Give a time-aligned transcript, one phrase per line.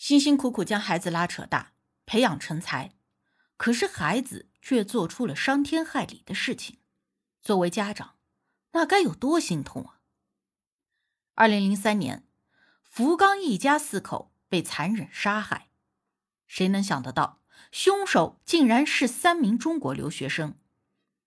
[0.00, 1.74] 辛辛苦苦将孩子拉扯大，
[2.06, 2.94] 培养成才，
[3.58, 6.78] 可是孩子却做出了伤天害理的事情。
[7.42, 8.16] 作为家长，
[8.72, 10.00] 那该有多心痛啊！
[11.34, 12.26] 二零零三年，
[12.82, 15.68] 福冈一家四口被残忍杀害，
[16.46, 20.56] 谁能想得到，凶手竟然是三名中国留学生？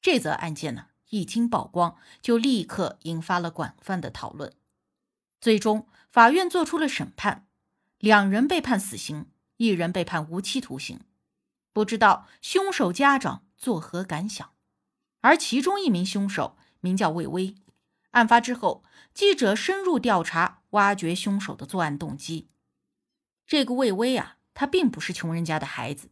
[0.00, 4.54] 这则案件呢，一经曝光，就立刻引发了广泛的讨论。
[5.38, 7.46] 最终，法院做出了审判。
[8.04, 11.00] 两人被判死刑，一人被判无期徒刑。
[11.72, 14.52] 不知道凶手家长作何感想？
[15.22, 17.54] 而其中一名凶手名叫魏巍。
[18.10, 22.50] 案发之后，记者深入调查，挖掘凶手的作案动机。
[23.46, 26.10] 这个魏巍啊，他并不是穷人家的孩子，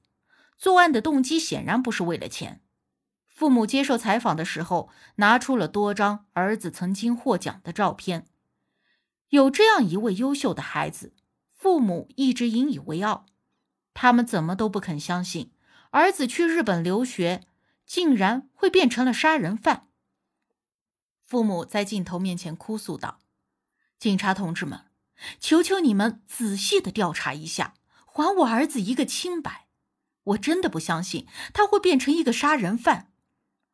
[0.57, 2.63] 作案的动机显然不是为了钱。
[3.29, 8.27] 父母接受采访的时候，拿出了多张儿子曾经获奖的照片。
[9.29, 11.13] 有这样一位优秀的孩子。
[11.63, 13.25] 父母一直引以为傲，
[13.95, 15.53] 他们怎么都不肯相信
[15.93, 17.47] 儿子去日本留学，
[17.87, 19.87] 竟然会变成了杀人犯。
[21.21, 23.21] 父母在镜头面前哭诉道
[23.97, 24.87] ：“警察同志们，
[25.39, 27.75] 求求你们仔细的调查一下，
[28.07, 29.69] 还我儿子一个清白。
[30.25, 33.13] 我真的不相信他会变成一个杀人犯。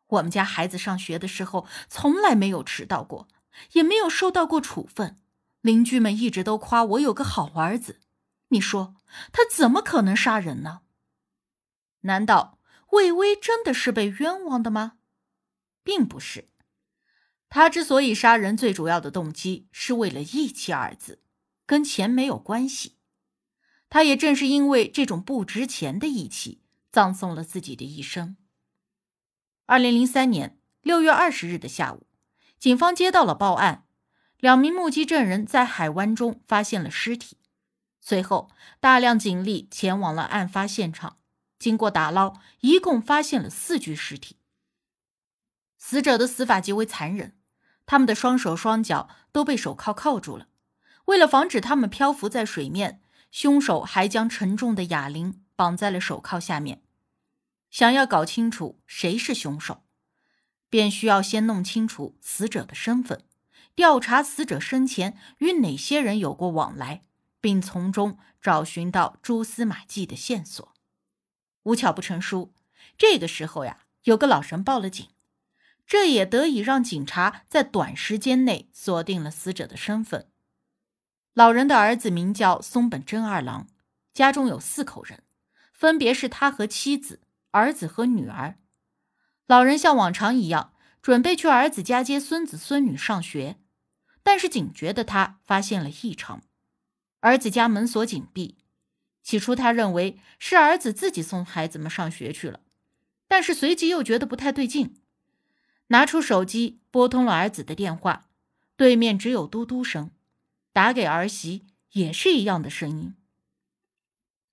[0.08, 3.28] 我们家孩子上学的时候从来没有迟到过，
[3.72, 5.16] 也没有受到过处分。”
[5.68, 8.00] 邻居们一直都夸我有个好儿子，
[8.48, 8.96] 你说
[9.30, 10.80] 他怎么可能杀人呢？
[12.00, 12.58] 难道
[12.92, 14.96] 魏巍真的是被冤枉的吗？
[15.82, 16.48] 并不是，
[17.50, 21.20] 他之所以杀人，最主要的动机是为了义气二字，
[21.66, 22.96] 跟钱没有关系。
[23.90, 28.38] 他也正是因为这种不值钱的义气，葬送了自己的一生。
[29.66, 32.06] 二零零三年六月二十日的下午，
[32.58, 33.84] 警方接到了报案。
[34.38, 37.38] 两名目击证人在海湾中发现了尸体，
[38.00, 41.18] 随后大量警力前往了案发现场。
[41.58, 44.36] 经过打捞，一共发现了四具尸体。
[45.76, 47.36] 死者的死法极为残忍，
[47.84, 50.46] 他们的双手双脚都被手铐铐住了。
[51.06, 56.82] 为了防止他们漂浮在水面，凶手还将沉重的哑铃绑在了手铐下面。
[57.70, 59.82] 想要搞清楚谁是凶手，
[60.70, 63.24] 便需要先弄清楚死者的身份。
[63.78, 67.04] 调查死者生前与哪些人有过往来，
[67.40, 70.74] 并从中找寻到蛛丝马迹的线索。
[71.62, 72.52] 无巧不成书，
[72.96, 75.06] 这个时候呀，有个老人报了警，
[75.86, 80.26] 这也得以让警察在短时间内锁定了死者的身份。
[81.34, 83.68] 老人的儿子名叫松本真二郎，
[84.12, 85.22] 家中有四口人，
[85.72, 87.20] 分别是他和妻子、
[87.52, 88.56] 儿子和女儿。
[89.46, 93.58] 老人像往常一样，准备去儿子家接孙子孙女上学。
[94.28, 96.42] 但是警觉的他发现了异常，
[97.20, 98.58] 儿子家门锁紧闭。
[99.22, 102.60] 起初他认为是儿子自己送孩子们上学去了，
[103.26, 105.00] 但是随即又觉得不太对劲，
[105.86, 108.26] 拿出手机拨通了儿子的电话，
[108.76, 110.10] 对面只有嘟嘟声，
[110.74, 113.14] 打给儿媳也是一样的声音。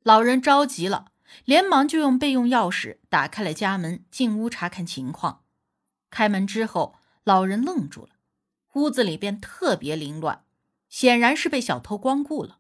[0.03, 1.11] 老人着急了，
[1.43, 5.43] 连忙就用备用钥匙打开了家门，进屋查看情况。
[6.09, 8.14] 开门之后，老人愣住了。
[8.75, 10.43] 屋子里边特别凌乱，
[10.89, 12.59] 显然是被小偷光顾了。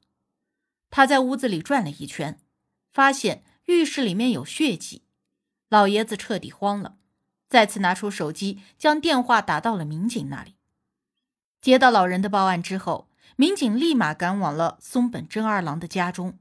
[0.89, 2.39] 他在屋子里转了一圈，
[2.91, 5.03] 发现浴室里面有血迹，
[5.69, 6.95] 老爷子彻底慌了，
[7.49, 10.55] 再次拿出手机，将电话打到了民警那里。
[11.59, 16.39] 接到老人的报案之后，民警立马赶往了松本真二郎的家中。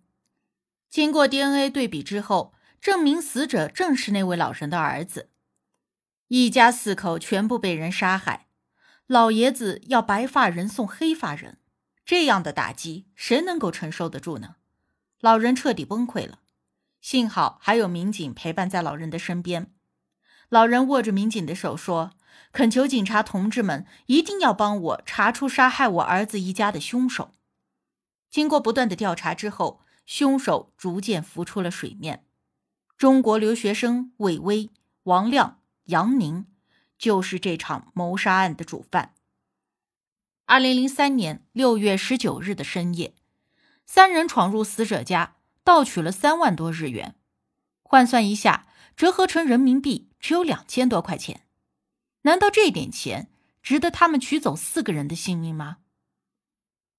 [0.88, 5.30] 经过 DNA 对比之后，证明死者正是那位老人的儿子。
[6.28, 8.43] 一家四口全部被人杀害。
[9.06, 11.58] 老爷子要白发人送黑发人，
[12.06, 14.56] 这样的打击谁能够承受得住呢？
[15.20, 16.40] 老人彻底崩溃了。
[17.02, 19.70] 幸好还有民警陪伴在老人的身边。
[20.48, 22.12] 老人握着民警的手说
[22.50, 27.32] ：“恳求警察同志们一定要帮我查出杀害我儿子一家的凶手。”
[28.30, 32.24] 经过不断的调查之后，凶手逐渐浮出了水面。
[32.96, 34.70] 中国留学生韦威、
[35.02, 36.46] 王亮、杨宁。
[37.04, 39.12] 就是这场谋杀案的主犯。
[40.46, 43.14] 二零零三年六月十九日的深夜，
[43.84, 47.14] 三人闯入死者家，盗取了三万多日元，
[47.82, 48.66] 换算一下，
[48.96, 51.46] 折合成人民币只有两千多块钱。
[52.22, 53.30] 难道这点钱
[53.62, 55.80] 值得他们取走四个人的性命吗？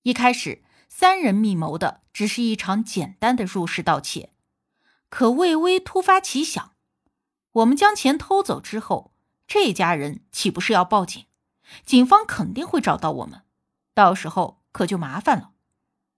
[0.04, 4.34] 一开始，三人密谋的只是一场简单的入室盗窃，
[5.10, 6.76] 可魏巍突发奇想：
[7.54, 9.15] 我们将钱偷走之后，
[9.48, 11.26] 这家人岂不是要报警？
[11.86, 13.44] 警方肯定会找到我们，
[13.94, 15.52] 到时候可就麻烦了。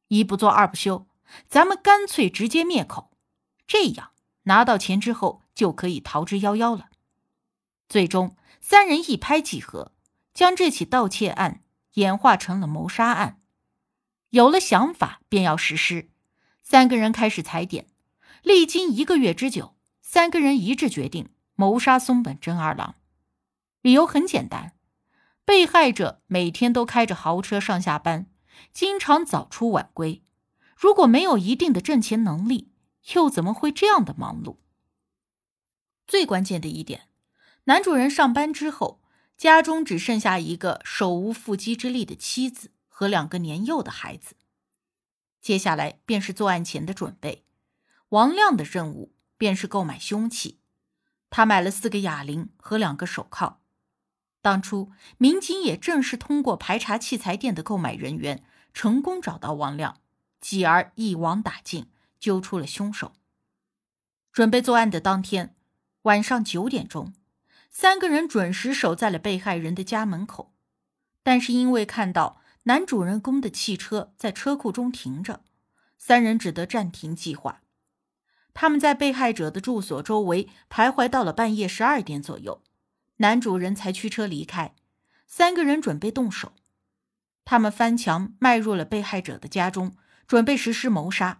[0.09, 1.07] 一不做二不休，
[1.47, 3.11] 咱们干脆直接灭口，
[3.65, 4.11] 这样
[4.43, 6.89] 拿到钱之后就可以逃之夭夭了。
[7.89, 9.93] 最终，三人一拍即合，
[10.33, 11.63] 将这起盗窃案
[11.93, 13.41] 演化成了谋杀案。
[14.31, 16.09] 有了想法，便要实施。
[16.63, 17.87] 三个人开始踩点，
[18.43, 22.95] 历经一个月之久，三个人一致决定谋杀松本真二郎。
[23.87, 24.73] 理由很简单，
[25.45, 28.29] 被害者每天都开着豪车上下班，
[28.73, 30.25] 经常早出晚归。
[30.75, 32.73] 如果没有一定的挣钱能力，
[33.13, 34.57] 又怎么会这样的忙碌？
[36.05, 37.07] 最关键的一点，
[37.63, 38.99] 男主人上班之后，
[39.37, 42.71] 家中只剩下一个手无缚鸡之力的妻子。
[42.89, 44.35] 和两个年幼的孩子，
[45.39, 47.45] 接下来便是作案前的准备。
[48.09, 50.59] 王亮的任务便是购买凶器，
[51.29, 53.56] 他买了四个哑铃和两个手铐。
[54.47, 59.97] 当初民警也正是通过排查器材店的购买人员，成功找到王亮，
[60.39, 63.11] 继而一网打尽，揪出了凶手。
[64.31, 65.57] 准备作案的当天
[66.03, 67.13] 晚上九点钟，
[67.69, 70.53] 三个人准时守在了被害人的家门口，
[71.23, 72.39] 但是因为看到。
[72.63, 75.41] 男主人公的汽车在车库中停着，
[75.97, 77.61] 三人只得暂停计划。
[78.53, 82.61] 他们在被害者的住所周围徘徊到了半夜十二点左右，
[83.17, 84.73] 男主人才驱车离开。
[85.25, 86.53] 三个人准备动手，
[87.45, 89.95] 他们翻墙迈入了被害者的家中，
[90.27, 91.37] 准备实施谋杀。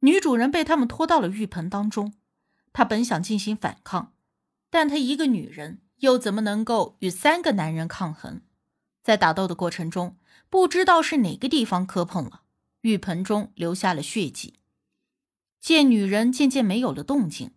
[0.00, 2.14] 女主人被他们拖到了浴盆当中，
[2.72, 4.12] 她本想进行反抗，
[4.68, 8.42] 但她一个女人又怎么能够与三个男人抗衡？
[9.02, 10.16] 在打斗的过程中。
[10.50, 12.42] 不知道是哪个地方磕碰了，
[12.80, 14.58] 浴盆中留下了血迹。
[15.60, 17.52] 见女人渐渐没有了动静，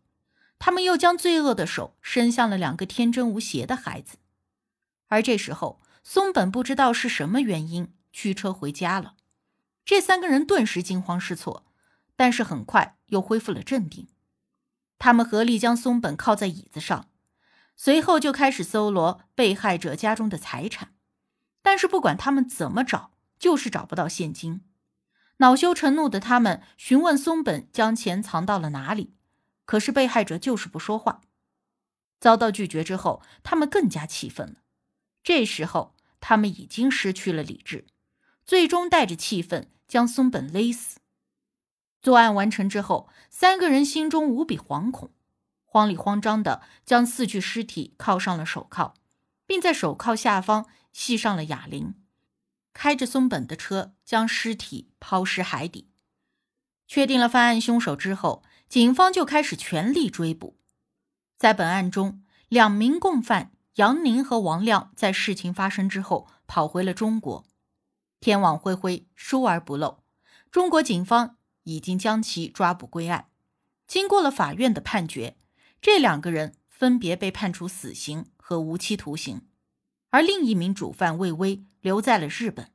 [0.66, 4.16] 他们又将罪恶的手伸向了两个天真无邪的孩子。
[5.10, 9.16] 而这时候，松本不知道是什么原因驱车回家了。
[9.84, 11.66] 这三个人顿时惊慌失措，
[12.16, 14.08] 但是很快又恢复了镇定。
[14.98, 17.10] 他们合力将松本靠在椅子上，
[17.76, 20.94] 随后就开始搜罗被害者家中的财产。
[21.62, 24.62] 但是不管他们怎么找，就是找不到现金。
[25.40, 29.14] 恼羞成怒的他们询问松本将钱藏到了哪里，
[29.66, 31.22] 可是被害者就是不说话。
[32.20, 34.56] 遭到拒绝之后，他们更加气愤了。
[35.24, 37.86] 这时候，他们已经失去了理智，
[38.46, 41.00] 最终带着气愤将松本勒死。
[42.02, 45.12] 作案完成之后，三个人心中无比惶恐，
[45.66, 48.94] 慌里慌张的将四具尸体铐上了手铐，
[49.46, 50.68] 并在手铐下方。
[50.96, 51.96] 系上了哑铃，
[52.72, 55.90] 开着松本的车将尸体抛尸海底。
[56.88, 58.44] 确定了犯案凶手之后，
[58.74, 60.58] 警方就开始全力追捕。
[61.38, 67.46] 在本案中，两名共犯杨宁和王亮在事情发生之后跑回了中国。
[68.20, 70.04] 天网恢恢，疏而不漏，
[70.50, 73.28] 中国警方已经将其抓捕归案。
[73.86, 75.38] 经过了法院的判决，
[75.80, 79.44] 这两个人分别被判处死刑和无期徒刑。
[80.10, 82.72] 而另一名主犯魏巍留在了日本，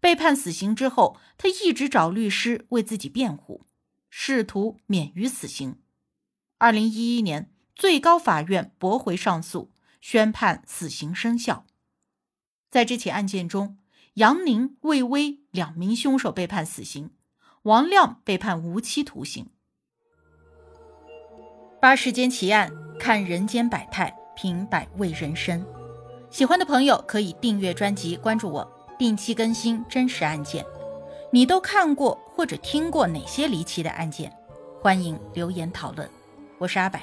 [0.00, 3.65] 被判死刑之后，他一直找律师为自己辩护，
[4.18, 5.76] 试图免于死刑。
[6.56, 9.70] 二零一一年，最高法院驳回上诉，
[10.00, 11.66] 宣判死刑生效。
[12.70, 13.76] 在这起案件中，
[14.14, 17.10] 杨宁、魏巍两名凶手被判死刑，
[17.64, 19.50] 王亮被判无期徒刑。
[21.78, 25.62] 八世间奇案，看人间百态，品百味人生。
[26.30, 30.64] 喜欢的朋友可以订阅专辑，关注我，定期更新真实案件。
[31.36, 34.32] 你都看过或者听过哪些离奇的案件？
[34.80, 36.08] 欢迎留言讨论。
[36.56, 36.98] 我是阿柏，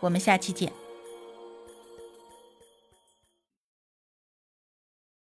[0.00, 0.72] 我们下期见。